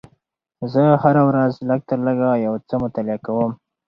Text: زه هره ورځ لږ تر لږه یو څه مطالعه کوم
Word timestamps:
زه 0.73 0.83
هره 1.03 1.23
ورځ 1.29 1.53
لږ 1.69 1.79
تر 1.89 1.99
لږه 2.07 2.29
یو 2.45 2.53
څه 2.67 2.75
مطالعه 2.83 3.17
کوم 3.25 3.51